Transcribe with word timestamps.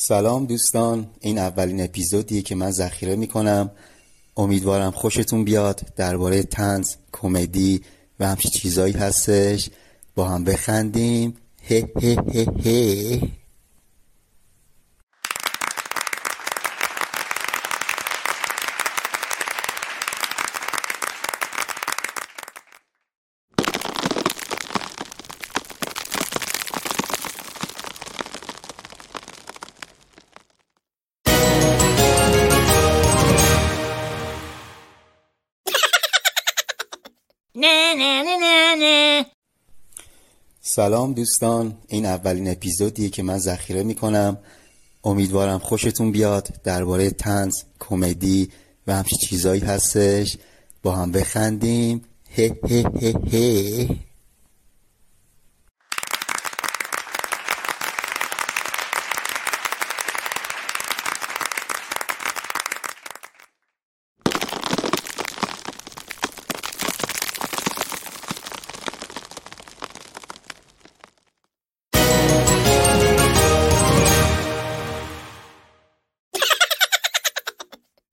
سلام 0.00 0.46
دوستان 0.46 1.10
این 1.20 1.38
اولین 1.38 1.80
اپیزودیه 1.84 2.42
که 2.42 2.54
من 2.54 2.70
ذخیره 2.70 3.16
می‌کنم. 3.16 3.70
امیدوارم 4.36 4.90
خوشتون 4.90 5.44
بیاد. 5.44 5.80
درباره 5.96 6.42
تنز 6.42 6.94
کمدی 7.12 7.80
و 8.20 8.28
همچین 8.28 8.50
چیزایی 8.50 8.92
هستش. 8.92 9.70
با 10.14 10.28
هم 10.28 10.44
بخندیم. 10.44 11.36
هه 11.62 11.90
هه 12.02 12.16
هه 12.34 12.46
هه. 12.64 13.28
نه 37.60 37.94
نه 37.94 38.22
نه 38.22 38.36
نه 38.40 38.74
نه. 38.78 39.26
سلام 40.60 41.12
دوستان 41.12 41.76
این 41.88 42.06
اولین 42.06 42.50
اپیزودیه 42.50 43.08
که 43.08 43.22
من 43.22 43.38
ذخیره 43.38 43.82
می‌کنم. 43.82 44.38
امیدوارم 45.04 45.58
خوشتون 45.58 46.12
بیاد. 46.12 46.48
درباره 46.64 47.10
تنز 47.10 47.54
کمدی 47.78 48.50
و 48.86 48.96
همچین 48.96 49.18
چیزایی 49.28 49.60
هستش. 49.60 50.36
با 50.82 50.92
هم 50.96 51.12
بخندیم. 51.12 52.04
هه 52.36 52.56
هه 52.68 52.84
هه 53.00 53.14
هه. 53.32 54.07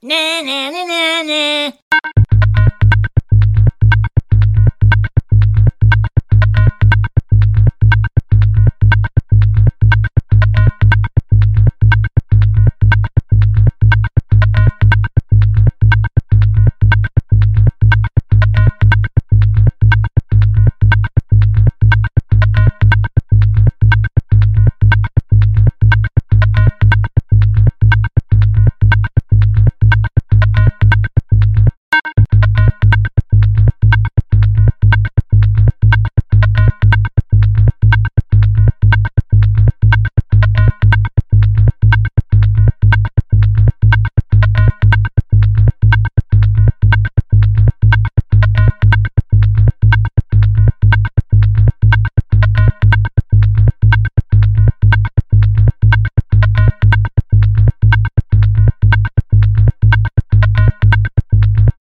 Na 0.00 0.42
na 0.42 0.70
na 0.70 0.84
na 0.86 1.22
na. 1.26 1.77